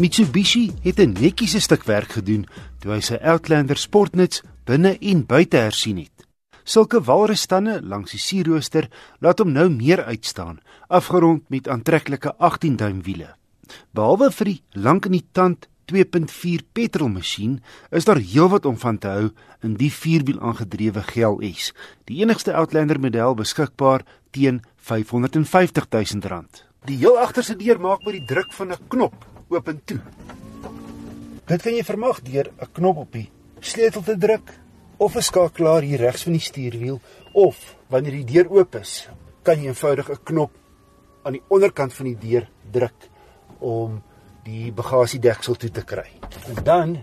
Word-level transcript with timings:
Mitsubishi 0.00 0.70
het 0.82 0.98
'n 0.98 1.12
netjiese 1.12 1.60
stuk 1.60 1.84
werk 1.84 2.12
gedoen 2.12 2.46
toe 2.78 2.92
hy 2.92 3.00
sy 3.00 3.18
Outlander 3.20 3.76
sportnuts 3.76 4.42
binne 4.64 4.96
en 4.98 5.26
buite 5.26 5.56
hersien 5.56 5.96
het. 5.96 6.26
Sulke 6.64 7.02
walrusstande 7.04 7.82
langs 7.82 8.10
die 8.10 8.18
sierrooster 8.18 8.88
laat 9.20 9.38
hom 9.38 9.52
nou 9.52 9.68
meer 9.68 10.04
uitstaan, 10.04 10.60
afgerond 10.88 11.42
met 11.50 11.68
aantreklike 11.68 12.34
18-duim 12.38 13.02
wiele. 13.02 13.34
Behalwe 13.92 14.30
vir 14.30 14.44
die 14.44 14.62
lank 14.72 15.04
in 15.04 15.12
die 15.12 15.26
tand 15.32 15.68
2.4 15.92 16.64
petrolmasjien 16.72 17.62
is 17.90 18.04
daar 18.04 18.22
heelwat 18.24 18.64
om 18.64 18.78
van 18.78 18.98
te 18.98 19.08
hou 19.08 19.30
in 19.62 19.74
die 19.74 19.92
vierwiel 19.92 20.40
aangedrewe 20.40 21.02
GLS, 21.02 21.72
die 22.04 22.22
enigste 22.22 22.54
Outlander 22.54 23.00
model 23.00 23.34
beskikbaar 23.34 24.04
teen 24.30 24.62
R550 24.78 25.92
000. 25.92 26.44
Die 26.86 26.96
heel 26.96 27.18
agterste 27.18 27.56
deur 27.56 27.80
maak 27.80 28.04
met 28.04 28.12
die 28.12 28.24
druk 28.24 28.52
van 28.52 28.72
'n 28.72 28.78
knop 28.88 29.29
oop 29.50 29.68
en 29.68 29.80
toe. 29.84 30.00
Dit 31.50 31.62
kan 31.64 31.74
jy 31.74 31.82
vermag 31.84 32.22
deur 32.22 32.50
'n 32.60 32.72
knop 32.72 32.96
op 32.96 33.12
die 33.12 33.30
sleutel 33.60 34.02
te 34.02 34.16
druk 34.16 34.52
of 34.98 35.16
'n 35.16 35.22
skakelaar 35.22 35.82
hier 35.82 35.98
regs 35.98 36.22
van 36.22 36.32
die 36.32 36.40
stuurwiel 36.40 37.00
of 37.32 37.76
wanneer 37.88 38.12
die 38.12 38.32
deur 38.32 38.50
oop 38.50 38.74
is, 38.74 39.08
kan 39.42 39.58
jy 39.58 39.66
eenvoudig 39.66 40.10
'n 40.10 40.24
knop 40.24 40.52
aan 41.24 41.32
die 41.32 41.42
onderkant 41.48 41.92
van 41.92 42.06
die 42.06 42.18
deur 42.18 42.48
druk 42.70 43.08
om 43.58 44.02
die 44.44 44.72
bagasiedeksel 44.72 45.54
toe 45.54 45.70
te 45.70 45.84
kry. 45.84 46.08
En 46.48 46.64
dan 46.64 46.98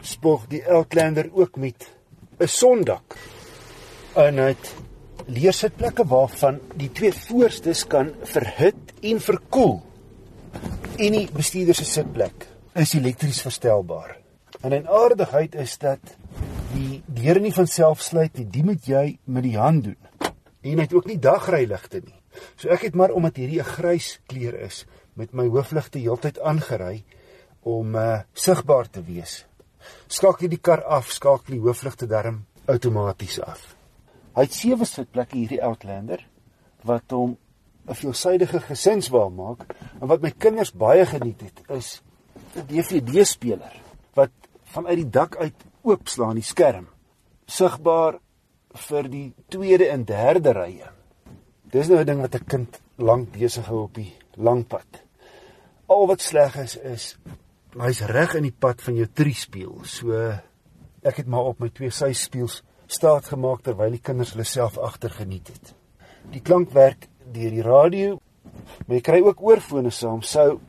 spog 0.00 0.46
die 0.48 0.62
Outlander 0.66 1.30
ook 1.32 1.56
met 1.56 1.88
'n 2.38 2.46
sondak. 2.46 3.16
En 4.14 4.36
dit 4.36 4.74
leersitplekke 5.26 6.06
waarvan 6.06 6.60
die 6.76 6.92
twee 6.92 7.12
voorstes 7.12 7.86
kan 7.86 8.14
verhit 8.22 8.92
en 9.02 9.20
verkoel 9.20 9.89
en 11.00 11.14
die 11.16 11.28
bestuurder 11.32 11.76
se 11.76 11.86
sitplek 11.88 12.44
is 12.76 12.90
elektries 12.94 13.40
verstelbaar. 13.40 14.18
En 14.60 14.72
'n 14.72 14.88
aardigheid 14.88 15.54
is 15.54 15.78
dat 15.78 16.00
die 16.74 17.02
deur 17.06 17.40
nie 17.40 17.52
van 17.52 17.66
self 17.66 18.02
sluit 18.02 18.36
nie, 18.36 18.46
dit 18.46 18.64
moet 18.64 18.86
jy 18.86 19.18
met 19.24 19.42
die 19.42 19.56
hand 19.56 19.84
doen. 19.84 19.96
En 20.60 20.76
hy 20.76 20.80
het 20.80 20.92
ook 20.94 21.06
nie 21.06 21.18
dagryligte 21.18 22.02
nie. 22.04 22.20
So 22.56 22.68
ek 22.68 22.82
het 22.82 22.94
maar 22.94 23.10
omdat 23.10 23.36
hierdie 23.36 23.60
'n 23.60 23.64
grys 23.64 24.20
kleur 24.26 24.60
is, 24.60 24.84
met 25.14 25.32
my 25.32 25.46
hoofligte 25.48 25.98
heeltyd 25.98 26.40
aangery 26.40 27.04
om 27.62 27.94
uh 27.94 28.20
sigbaar 28.32 28.90
te 28.90 29.02
wees. 29.02 29.46
Skakel 30.06 30.48
die 30.48 30.60
kar 30.60 30.84
af, 30.84 31.10
skakel 31.10 31.54
die 31.54 31.60
hoofligte 31.60 32.06
darm 32.06 32.44
outomaties 32.66 33.40
af. 33.40 33.74
Hy 34.34 34.42
het 34.42 34.54
sewe 34.54 34.84
sitplekke 34.84 35.36
hierdie 35.36 35.62
Outlander 35.62 36.26
wat 36.82 37.10
hom 37.10 37.38
'n 37.88 37.94
veelsidige 37.94 38.60
gesinswa 38.60 39.28
maak 39.28 39.66
en 40.00 40.06
wat 40.08 40.22
my 40.22 40.30
kinders 40.30 40.72
baie 40.72 41.06
geniet 41.06 41.40
het 41.40 41.58
is 41.68 42.02
'n 42.56 42.66
DVD-speler 42.66 43.74
wat 44.14 44.30
vanuit 44.64 44.96
die 44.96 45.10
dak 45.10 45.36
uit 45.36 45.54
oopslaan 45.82 46.34
die 46.34 46.44
skerm 46.44 46.88
sigbaar 47.46 48.18
vir 48.86 49.08
die 49.10 49.28
tweede 49.50 49.88
en 49.90 50.04
derde 50.06 50.52
rye. 50.54 50.90
Dis 51.70 51.88
nou 51.88 51.98
'n 52.00 52.06
ding 52.06 52.20
wat 52.20 52.34
'n 52.34 52.46
kind 52.46 52.80
lank 52.96 53.32
besig 53.32 53.66
hou 53.66 53.82
op 53.82 53.94
die 53.94 54.14
lang 54.36 54.66
pad. 54.66 55.02
Al 55.86 56.06
wat 56.06 56.20
sleg 56.20 56.56
is 56.56 56.76
is 56.76 57.18
hy's 57.78 58.00
reg 58.00 58.34
in 58.34 58.42
die 58.42 58.58
pad 58.58 58.82
van 58.82 58.94
jou 58.94 59.06
triespieël. 59.06 59.84
So 59.84 60.12
ek 61.02 61.16
het 61.16 61.26
maar 61.26 61.44
op 61.44 61.60
my 61.60 61.68
twee 61.68 61.90
syspieëls 61.90 62.62
staat 62.86 63.24
gemaak 63.24 63.62
terwyl 63.62 63.90
die 63.90 64.02
kinders 64.02 64.32
hulle 64.32 64.44
self 64.44 64.78
agter 64.78 65.10
geniet 65.10 65.48
het. 65.48 65.74
Die 66.30 66.42
klankwerk 66.42 67.08
deur 67.32 67.50
die 67.50 67.62
radio. 67.62 68.18
Maar 68.86 68.96
jy 68.96 69.02
kry 69.06 69.20
ook 69.24 69.42
oorfone 69.42 69.90
saam 69.90 70.22
sou 70.22 70.60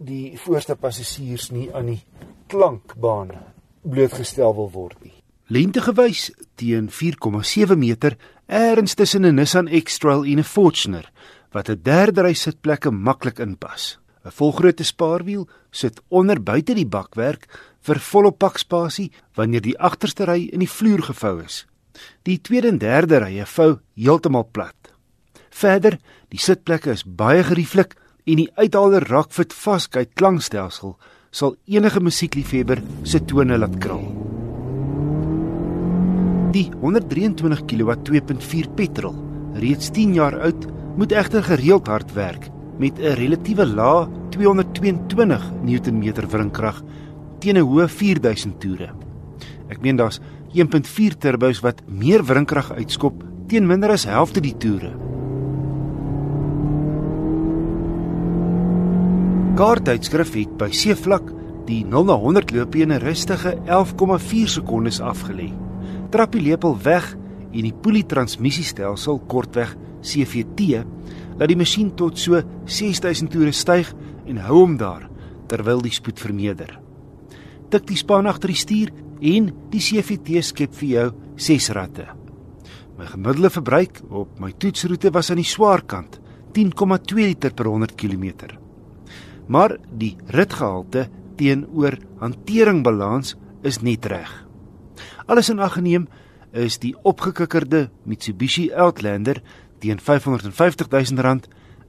die 0.00 0.36
voorste 0.40 0.76
passasiers 0.76 1.50
nie 1.52 1.68
aan 1.74 1.92
die 1.92 2.02
klankbaan 2.48 3.34
blootgestel 3.82 4.54
wil 4.56 4.70
word 4.72 4.98
nie. 5.04 5.14
Lente 5.50 5.82
gewys 5.82 6.30
teen 6.60 6.88
4,7 6.94 7.76
meter 7.76 8.16
erns 8.46 8.94
tussen 8.94 9.26
'n 9.26 9.34
Nissan 9.34 9.68
X-Trail 9.68 10.24
en 10.24 10.38
'n 10.38 10.44
Fortuner 10.44 11.10
wat 11.52 11.68
'n 11.68 11.80
derde 11.82 12.22
ry 12.22 12.34
sitplekke 12.34 12.90
maklik 12.90 13.38
inpas. 13.38 13.98
'n 14.24 14.30
Volgrootte 14.30 14.84
spaarwiel 14.84 15.48
sit 15.70 16.00
onder 16.08 16.42
buite 16.42 16.74
die 16.74 16.86
bakwerk 16.86 17.48
vir 17.80 17.98
volop 17.98 18.38
pakspasie 18.38 19.10
wanneer 19.34 19.60
die 19.60 19.78
agterste 19.78 20.24
ry 20.24 20.48
in 20.52 20.58
die 20.58 20.68
vloer 20.68 21.02
gevou 21.02 21.42
is. 21.42 21.66
Die 22.22 22.40
tweede 22.40 22.68
en 22.68 22.78
derde 22.78 23.18
rye 23.18 23.46
vou 23.46 23.80
heeltemal 23.94 24.48
plat. 24.52 24.79
Verder, 25.50 25.98
die 26.30 26.40
sitplekke 26.40 26.94
is 26.94 27.04
baie 27.04 27.42
gerieflik 27.44 27.96
en 28.26 28.38
die 28.42 28.50
uithaalde 28.56 29.02
Rockfit 29.08 29.52
Fastgate 29.52 30.14
klankstelsel 30.14 30.96
sal 31.30 31.56
enige 31.66 32.00
musiekliefhebber 32.02 32.82
se 33.06 33.20
tone 33.24 33.58
laat 33.58 33.76
kraal. 33.82 34.06
Die 36.50 36.66
123 36.82 37.66
kW 37.70 37.94
2.4 38.08 38.70
petrol, 38.74 39.18
reeds 39.62 39.92
10 39.94 40.16
jaar 40.18 40.34
oud, 40.42 40.66
moet 40.98 41.12
egter 41.14 41.44
gereeld 41.46 41.86
hard 41.86 42.10
werk 42.14 42.48
met 42.78 42.98
'n 42.98 43.14
relatiewe 43.14 43.66
lae 43.66 44.08
222 44.30 45.42
Newtonmeter 45.62 46.26
wringkrag 46.26 46.82
teen 47.38 47.56
'n 47.56 47.66
hoë 47.66 47.88
4000 47.88 48.60
toere. 48.60 48.90
Ek 49.68 49.80
meen 49.80 49.96
daar's 49.96 50.20
1.4 50.52 51.16
turbos 51.18 51.60
wat 51.60 51.82
meer 51.86 52.24
wringkrag 52.24 52.72
uitskop 52.72 53.22
teen 53.46 53.66
minder 53.66 53.90
as 53.90 54.04
helfte 54.04 54.40
die 54.40 54.56
toere. 54.56 55.09
Kaarttydskrif 59.60 60.30
het 60.38 60.52
by 60.56 60.70
seevlak 60.72 61.26
die 61.66 61.82
0 61.84 62.06
na 62.08 62.14
100 62.16 62.54
loopie 62.56 62.80
in 62.80 62.92
'n 62.92 63.02
rustige 63.02 63.50
11,4 63.68 64.48
sekondes 64.48 65.00
afgelê. 65.00 65.52
Trap 66.10 66.32
die 66.32 66.40
lepel 66.40 66.78
weg 66.82 67.14
en 67.52 67.62
die 67.68 67.74
polie 67.82 68.06
transmissiestelsel 68.06 69.20
kortweg 69.28 69.76
CVT 70.00 70.80
laat 71.36 71.48
die 71.48 71.56
masjien 71.56 71.94
tot 71.94 72.18
so 72.18 72.40
6000 72.64 73.30
toere 73.30 73.52
styg 73.52 73.92
en 74.26 74.38
hou 74.38 74.60
hom 74.60 74.76
daar 74.78 75.10
terwyl 75.46 75.82
die 75.82 75.92
spoed 75.92 76.18
vermeerder. 76.18 76.80
Tik 77.68 77.86
die 77.86 77.96
span 77.96 78.26
agter 78.26 78.48
die 78.48 78.56
stuur 78.56 78.88
en 79.20 79.52
die 79.70 79.80
CVT 79.80 80.42
skep 80.42 80.74
vir 80.74 80.88
jou 80.88 81.12
6 81.36 81.68
ratte. 81.70 82.06
My 82.96 83.04
gemiddelde 83.04 83.50
verbruik 83.50 84.00
op 84.08 84.40
my 84.40 84.52
toetsroete 84.52 85.10
was 85.12 85.30
aan 85.30 85.36
die 85.36 85.44
swaar 85.44 85.82
kant, 85.82 86.18
10,2 86.54 87.14
liter 87.14 87.52
per 87.52 87.66
100 87.66 87.94
km 87.94 88.69
maar 89.50 89.76
die 89.90 90.14
ritgehalte 90.30 91.08
teenoor 91.36 91.96
hanteringbalans 92.22 93.34
is 93.66 93.80
net 93.82 94.06
reg. 94.06 94.30
Alles 95.26 95.50
in 95.50 95.60
ag 95.62 95.74
geneem 95.78 96.06
is 96.52 96.78
die 96.82 96.94
opgekikkerde 97.06 97.88
Mitsubishi 98.06 98.70
Outlander 98.70 99.42
teen 99.82 99.98
R550 99.98 100.90
000 100.90 101.40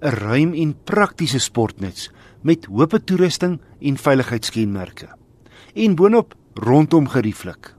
'n 0.01 0.15
ruim 0.17 0.53
en 0.53 0.75
praktiese 0.83 1.39
sportnuts 1.39 2.09
met 2.41 2.65
hoë 2.65 3.03
toerusting 3.05 3.59
en 3.79 3.97
veiligheidskenmerke. 3.97 5.09
En 5.75 5.95
boonop 5.95 6.33
rondom 6.53 7.07
gerieflik. 7.07 7.75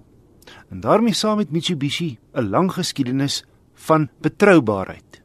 En 0.70 0.80
daarmee 0.80 1.14
saam 1.14 1.36
met 1.36 1.50
Mitsubishi 1.50 2.18
'n 2.34 2.48
lang 2.48 2.72
geskiedenis 2.72 3.44
van 3.74 4.08
betroubaarheid. 4.20 5.22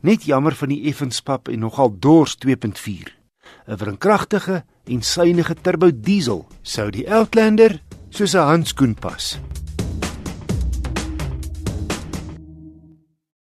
Net 0.00 0.24
jammer 0.24 0.54
van 0.54 0.68
die 0.68 0.84
effenspap 0.84 1.48
en 1.48 1.58
nogal 1.58 1.96
dors 1.98 2.36
2.4. 2.36 3.23
'n 3.66 3.76
wrinkragtige 3.76 4.64
en 4.84 5.02
suiwige 5.02 5.54
turbo 5.54 5.90
diesel 5.90 6.44
sou 6.62 6.90
die 6.90 7.08
Outlander 7.08 7.80
soos 8.10 8.34
'n 8.34 8.48
handskoen 8.50 8.94
pas. 8.94 9.38